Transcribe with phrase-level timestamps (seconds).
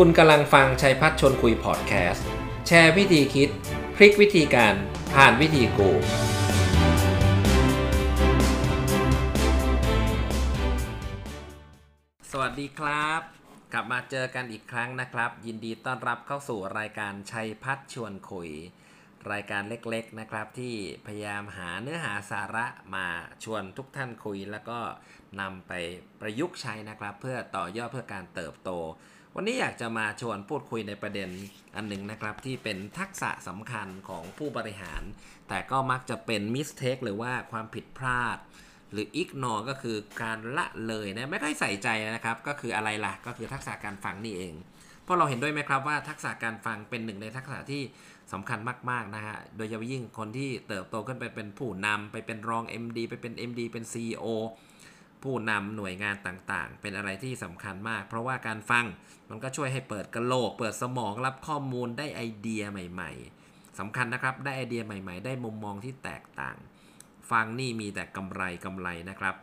[0.00, 2.26] คุณกำลังฟังชัยพัฒชนคุยพอดแคสต์
[2.66, 3.50] แชร์วิธีคิด
[3.96, 4.74] พลิกวิธีการ
[5.14, 5.90] ผ่านวิธีกู
[12.30, 13.20] สวัสดีครับ
[13.72, 18.50] กลับมาเจอกันอีกครั้งนะครับ ยินดีต้อนรับเข้าสู่รายการชัยพัฒชวนคุย
[19.32, 20.74] รายการเล็กๆนะครับที่
[21.06, 23.06] พยายามหาเนื้อหาสาระมา
[23.44, 24.80] ชวนทุกท่านคุย แล้วก็
[25.40, 25.72] นำไป
[26.20, 28.72] ประยุกต์ใช้นะครับ เพื่อต่อยอดเพื่อการเติบโต
[29.36, 31.28] วันนี้อยากจะมาชวนพูดคุยในประเด็น
[31.76, 35.02] อันหนึ่งนะครับที่เป็นทักษะสำคัญของผู้บริหาร
[35.48, 38.38] แต่ก็มักจะเป็นมิสเทคหรือว่าความผิดพลาด
[38.92, 44.54] หรือ ignore ก็คือการละเลยนะไม่ค่อยใส่ใจนะครับ ก็คืออะไรล่ะ ก็คือทักษะการฟังนี่เอง
[45.04, 47.82] เพราะเราเห็นด้วยไหมครับว่าทักษะการฟังเป็นหนึ่งในทักษะที่
[48.32, 48.58] สำคัญ
[48.90, 54.26] มากๆนะฮะ โดยเฉพาะยิ่งคนที่เติบโตขึ้นไปเป็นผู้นำไปเป็นรอง MD ไปเป็น MD เป็น CEO
[55.24, 58.84] ผู้นำหน่วยงานต่างๆ เป็นอะไรที่สำคัญมาก เพราะว่าการฟัง
[59.30, 63.12] มันก็ช่วยให้เปิดกระโหลก เปิดสมองรับข้อมูลได้ไอเดียใหม่
[63.44, 66.56] ๆสำคัญนะครับได้ไอเดียใหม่ ๆ ได้มุมมองที่แตกต่าง
[67.30, 69.34] ฟังนี่มีแต่กำไรกำไรนะครับ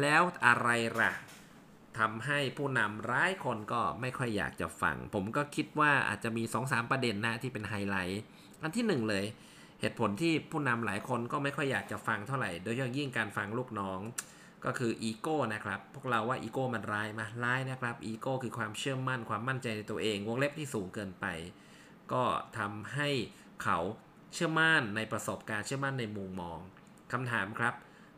[0.00, 0.68] แล้วอะไร
[1.00, 1.12] ล่ะ
[1.98, 8.22] ทำให้ผู้นำร้ายคนก็ไม่ค่อยอยากจะฟัง ผมก็คิดว่าอาจจะมี 2-3 ประเด็นนะที่เป็นไฮไลท์
[8.62, 9.24] อันที่หนึ่งเลย
[9.80, 14.00] เหตุผลที่ผู้นำหลายคนก็ไม่ค่อยอยากจะฟังเท่าไหร่ โดยเฉพาะยิ่งการฟังลูกน้อง
[14.64, 21.26] ก็คืออีโก้นะครับ พวกเราว่าอีโก้มันร้ายมาร้ายนะครับ อีโก้คือความเชื่อมั่น ความมั่นใจในตัวเอง วงเล็บที่สูงเกินไป
[22.12, 22.22] ก็
[22.58, 23.08] ทำให้
[23.62, 23.78] เขา
[24.34, 26.58] เชื่อมั่นในประสบการณ์ เชื่อมั่นในมุมมอง
[27.12, 27.74] คำถามครับ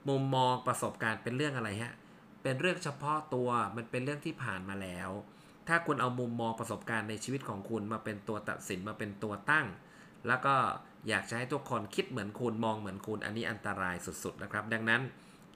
[0.09, 1.93] มุมมองประสบการณ์เป็นเรื่องอะไรฮะ
[2.43, 5.11] เป็นเรื่องเฉพาะตัว มันเป็นเรื่องที่ผ่านมาแล้ว
[5.69, 9.67] ถ้าคุณเอามุมมองประสบการณ์ในชีวิตของคุณมาเป็นตัวตัดสินมาเป็นตัวตั้ง
[10.27, 10.55] แล้วก็
[11.09, 15.03] อยากจะให้ทุกคนคิดเหมือนคุณ มองเหมือนคุณ อันนี้อันตรายสุดๆนะครับ ดังนั้น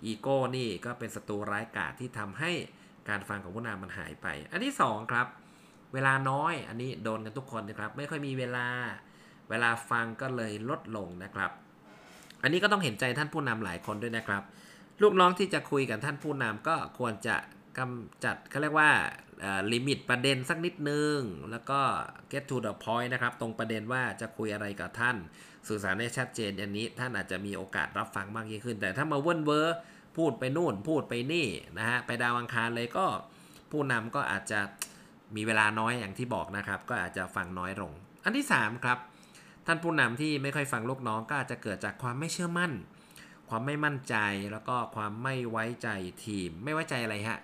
[0.05, 2.53] อีโก้นี่ก็เป็นศัตรูร้ายกาจที่ทำให้
[3.09, 5.27] การฟังของผู้นำมันหายไป อันที่ 2 ครับ
[5.95, 8.67] เวลาน้อยอันนี้โดนกันทุกคนนะครับ ไม่ค่อยมีเวลา
[9.51, 11.51] เวลาฟังก็เลยลดลงนะครับ
[12.43, 14.43] อันนี้ก็ต้องเห็นใจท่านผู้นำหลายคนด้วยนะครับ
[15.03, 17.37] ลูกน้องที่จะคุยกับท่านผู้นำก็ควรจะ
[17.79, 18.91] กำจัดเขาเรียกว่า
[19.73, 21.19] ลิมิตประเด็นสักนิดนึง
[21.51, 21.81] แล้วก็
[22.33, 25.17] get to the point นะครับ ตรงประเด็นว่าจะคุยอะไรกับท่าน
[25.69, 29.77] สื่อสารให้ชัดเจนอันนี้ท่านอาจจะมีโอกาสรับฟังมากยิ่งขึ้น แต่ถ้ามาเวิ่นเว้อ
[30.17, 31.47] พูดไปนู่น พูดไปนี่
[31.79, 33.07] นะฮะ ไปดาวอังคารเลยก็
[33.71, 34.61] ผู้นำก็อาจจะ
[35.37, 37.93] มีเวลาน้อยอย่างที่บอกนะครับ ก็อาจจะฟังน้อยลง
[38.25, 38.99] อันที่ 3 ครับ
[39.67, 42.73] ท่านผู้นำที่ไม่ค่อยฟังลูกน้องก็อาจจะเกิดจากความไม่เชื่อมั่น
[43.49, 44.17] ความไม่มั่นใจ
[44.53, 45.89] แล้วก็ความไม่ไว้ใจ
[46.25, 47.41] ทีม ไม่ไว้ใจอะไรฮะ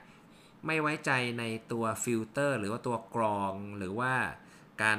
[0.66, 4.12] ไม่ไว้ใจในตัวฟิลเตอร์หรือว่าตัวกรองหรือว่า
[4.82, 4.98] การ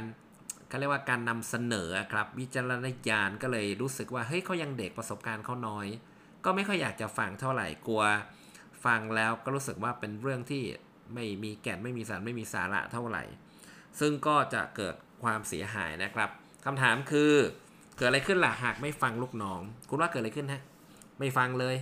[0.68, 5.88] เขาเรียกว่าการนำเสนอครับวิจารณญาณก็เลยรู้สึกว่าเฮ้ยเขายังเด็กประสบการณ์เขาน้อย
[6.46, 8.04] ก็ไม่ค่อยอยากจะฟังเท่าไหร่กลัว
[8.86, 10.64] ฟังแล้วก็รู้สึกว่าเป็นเรื่องที่
[11.14, 13.24] ไม่มีแก่นไม่มีสารไม่มีสาระเท่าไหร่
[14.00, 16.30] ซึ่งก็จะเกิดความเสียหายนะครับ
[16.66, 17.34] คำถามคือ
[17.98, 20.62] เกิดอะไรขึ้นล่ะหากไม่ฟังลูกน้อง คุณว่าเกิดอะไรขึ้นฮะ
[21.20, 21.76] ไม่ฟังเลย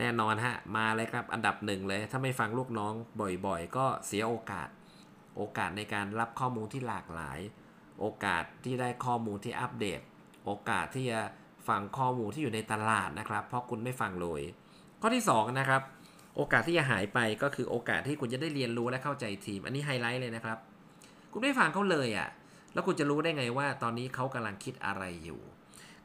[0.00, 2.92] แน่นอนฮะ มาเลยครับอันดับหนึ่งเลย ถ้าไม่ฟังลูกน้อง
[3.46, 4.68] บ่อยๆ ก็เสียโอกาส
[5.36, 7.38] โอกาสในการรับข้อมูลที่หลากหลาย
[8.00, 10.00] โอกาสที่ได้ข้อมูลที่อัปเดต
[10.46, 11.20] โอกาสที่จะ
[11.68, 14.42] ฟังข้อมูลที่อยู่ในตลาดนะครับ เพราะคุณไม่ฟังเลย
[15.00, 15.82] ข้อที่ 2 นะครับ
[16.36, 20.58] โอกาสที่จะหายไปก็คือโอกาสที่คุณจะได้เรียนรู้และเข้าใจทีม อันนี้ไฮไลท์เลยนะครับ
[21.32, 22.28] คุณไม่ฟังเขาเลยอะ่ะ
[22.72, 25.40] แล้วคุณจะรู้ได้ไงว่า ตอนนี้เขากำลังคิดอะไรอยู่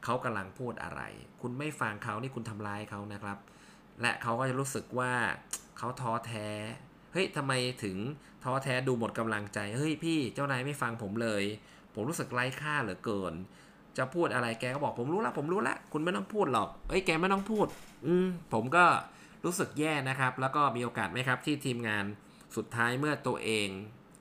[0.03, 1.01] เขากำลังพูดอะไร
[1.41, 3.37] คุณไม่ฟังเขานี่คุณทำร้ายเขานะครับ
[4.01, 5.13] และเขาก็จะรู้สึกว่า
[5.77, 6.47] เขาท้อแท้
[7.13, 7.97] เฮ้ยทำไมถึง
[8.43, 11.43] ท้อแท้ดูหมดกำลังใจ เฮ้ยพี่เจ้านายไม่ฟังผมเลย
[11.93, 13.33] ผมรู้สึกไร้ค่าเหลือเกิน
[13.97, 17.67] จะพูดอะไรแกก็บอกผมรู้ล้วผมรู้ล้วคุณไม่ต้องพูดหรอกเอ้ยแกไม่ต้องพูด
[18.05, 18.85] อืมผมก็
[19.45, 22.05] รู้สึกแย่นะครับ แล้วก็มีโอกาสไหมครับที่ทีมงาน
[22.55, 23.67] สุดท้ายเมื่อตัวเอง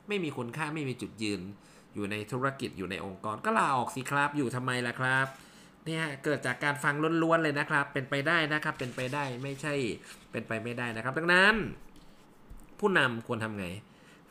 [0.08, 1.41] ไม่มีคุณค่าไม่มีจุดยืน
[1.94, 5.26] อยู่ในธุรกิจอยู่ในองค์กร ก็ลาออกสิครับอยู่ทำไมล่ะครับ
[5.87, 9.75] เนี่ยเกิดจากการฟังล้วนๆเลยนะครับ เป็นไปได้นะครับ เป็นไปได้ไม่ใช่
[10.31, 11.54] เป็นไปไม่ได้นะครับ ดังนั้น
[12.78, 13.66] ผู้นำควรทำไง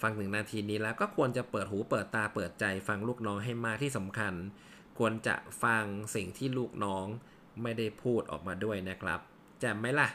[0.01, 4.33] ฟังถึงนาทีนี้แล้วก็ควรจะเปิดหูเปิดตาเปิดใจ ฟังลูกน้องให้มากที่สำคัญ
[4.97, 5.83] ควรจะฟัง
[6.15, 7.05] สิ่งที่ลูกน้อง
[7.61, 9.19] ไม่ได้พูดออกมาด้วยนะครับ
[9.59, 10.07] แจ่มไหมล่ะ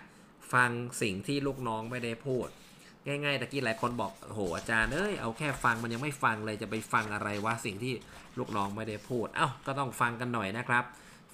[0.53, 0.71] ฟัง
[1.03, 2.49] สิ่งที่ลูกน้องไม่ได้พูด
[3.07, 7.95] ง่ายๆตะกี้หลายคนบอกโหอาจารย์เอ้ยเอาแค่ฟังมันยังไม่ฟังเลยจะไปฟังอะไรวะสิ่งที่
[8.39, 10.85] ลูกน้องไม่ได้พูด เอ้าก็ต้องฟังกันหน่อยนะครับ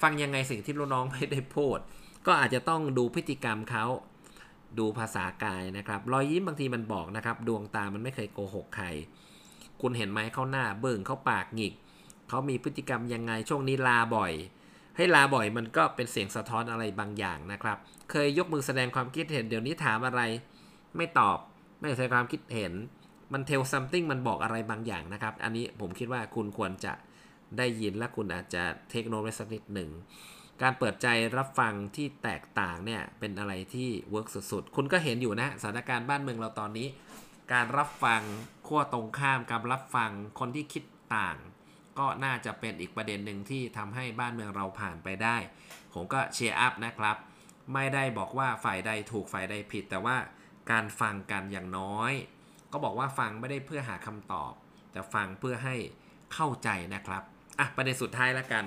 [0.02, 1.78] ฟังยังไงสิ่งที่ลูกน้องไม่ได้พูด
[2.26, 3.84] ก็อาจจะต้องดูพฤติกรรมเขา
[4.78, 8.86] ดูภาษากายนะครับ รอยยิ้มบางทีมันบอกนะครับ ดวงตามันไม่เคยโกหกใคร
[9.80, 11.74] คุณเห็นไหมเขาหน้าเบิ่งเขาปากหงิก
[12.28, 14.32] เขามีพฤติกรรมยังไงช่วงนี้ลาบ่อย
[14.96, 17.78] ให้ลาบ่อยมันก็เป็นเสียงสะท้อนอะไรบางอย่างนะครับ
[18.10, 20.20] เคยยกมือแสดงความคิดเห็นเดี๋ยวนี้ถามอะไร
[20.96, 21.38] ไม่ตอบ
[21.78, 22.72] ไม่แสดงความคิดเห็น
[23.32, 26.92] มัน tell something มันบอกอะไรบางอย่างนะครับ อันนี้ผมคิดว่าคุณควรจะ
[27.58, 29.90] ได้ยินและคุณอาจจะ take note ไว้สักนิดหนึ่ง
[30.62, 31.06] การเปิดใจ
[31.36, 36.88] รับฟังที่แตกต่างเนี่ยเป็นอะไรที่ work สุดๆ คุณก็เห็นอยู่นะสถานการณ์บ้านเมืองเราตอนนี้
[37.52, 38.22] การรับฟัง
[38.66, 40.84] ขั้วตรงข้ามการรับฟังคนที่คิด
[41.16, 41.36] ต่าง
[41.98, 45.36] ก็น่าจะเป็นอีกประเด็นหนึ่งที่ทำให้บ้านเมืองเราผ่านไปได้
[45.92, 47.16] ผมก็ cheer up นะครับ
[47.74, 50.16] ไม่ได้บอกว่าฝ่ายใดถูกฝ่ายใดผิด แต่ว่า
[50.70, 52.12] การฟังกันอย่างน้อย
[52.72, 54.52] ก็บอกว่าฟังไม่ได้เพื่อหาคำตอบ
[54.92, 55.76] แต่ฟังเพื่อให้
[56.34, 57.22] เข้าใจนะครับ
[57.58, 58.64] อะประเด็นสุดท้ายแล้วกัน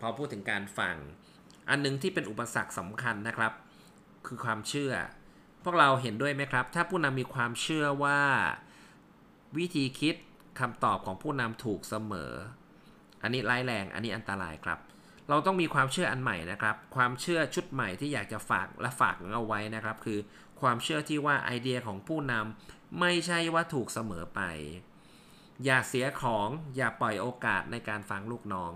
[0.00, 0.96] พอพูดถึงการฟัง
[1.68, 3.52] อันหนึงที่เป็นอุปสรรคสำคัญนะครับ
[4.26, 4.92] คือความเชื่อ
[5.64, 8.20] พวกเราเห็นด้วยไหมครับ ถ้าผู้นำมีความเชื่อว่า
[9.58, 10.14] วิธีคิด
[10.60, 12.32] คำตอบของผู้นำถูกเสมอ
[13.22, 14.78] อันนี้ร้ายแรง อันนี้อันตรายครับ
[15.28, 20.18] เราต้องมีความเชื่ออันใหม่นะครับ ความเชื่อชุดใหม่ที่อยากจะฝากและฝากเอาไว้นะครับ คือ
[20.60, 24.40] ความเชื่อที่ว่าไอเดียของผู้นำไม่ใช่ว่าถูกเสมอไป
[25.64, 28.72] อย่าเสียของ อย่าปล่อยโอกาสในการฟังลูกน้อง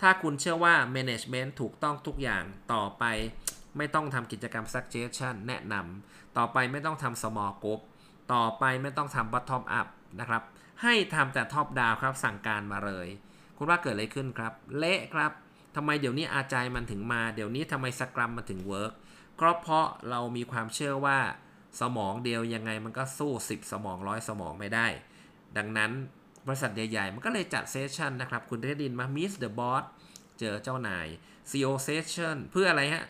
[0.00, 3.04] ถ้าคุณเชื่อว่า management ถูกต้องทุกอย่างต่อไป
[3.76, 7.80] ไม่ต้องทำกิจกรรม suggestion แนะนำต่อไปไม่ต้องทำ small group
[8.32, 9.88] ต่อไปไม่ต้องทำ bottom up
[10.20, 10.42] นะครับ
[10.82, 13.08] ให้ทำแต่ top down ครับสั่งการมาเลย
[13.56, 15.32] คุณว่าเกิดอะไรขึ้นครับ เละครับ
[15.76, 18.92] ทำไมเดี๋ยวนี้อาจายมันถึงมา เดี๋ยวนี้ทำไมสกรัมมันถึงเวิร์ก
[19.40, 21.18] ก็เพราะเรามีความเชื่อว่า
[21.80, 24.86] สมองเดียวยังไงมันก็สู้ 10 สมองร้อยสมองไม่ได้
[25.56, 25.92] ดังนั้น
[26.46, 29.84] บริษัทใหญ่ๆ มันก็เลยจัดเซสชันนะครับ คุณได้ดินมา Miss the Boss
[30.38, 31.06] เจอเจ้านาย
[31.50, 33.04] CEO Session เพื่ออะไรฮะ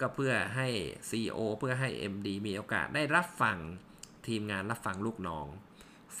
[0.00, 0.68] ก็เพื่อให้
[1.08, 3.58] CEO เพื่อให้ MD มีโอกาสได้รับฟัง
[4.26, 5.46] ทีมงานรับฟังลูกน้อง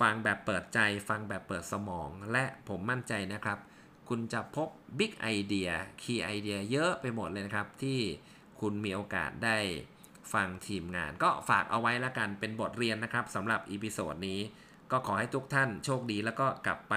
[0.00, 0.78] ฟังแบบเปิดใจ
[1.08, 3.58] ฟังแบบเปิดสมอง และผมมั่นใจนะครับ
[4.08, 4.68] คุณจะพบ
[4.98, 7.98] big idea key idea เยอะไปหมดเลยนะครับ ที่
[8.60, 9.58] คุณมีโอกาสได้
[10.32, 14.40] ฟังทีมงาน ก็ฝากเอาไว้แล้วกันเป็นบทเรียนนะครับสำหรับ episode นี้
[14.92, 16.94] ก็ขอให้ทุกท่านโชคดีแล้วก็กลับไป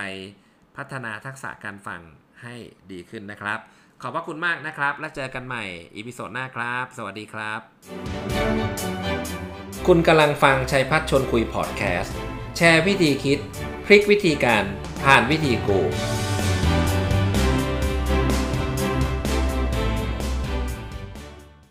[0.78, 2.02] พัฒนาทักษะการฟัง
[2.44, 2.56] ให้
[2.92, 3.60] ดีขึ้นนะครับ
[4.02, 5.64] ขอบพระคุณมากนะครับ แล้วเจอกันใหม่
[5.96, 7.60] episode หน้าครับ สวัสดีครับ
[9.88, 12.16] คุณกำลังฟังชัยพัชร์ชวนคุยพอดแคสต์
[12.58, 13.40] แชร์วิธีคิด
[13.86, 14.64] พลิกวิธีการ
[15.04, 15.80] ผ่านวิธีกู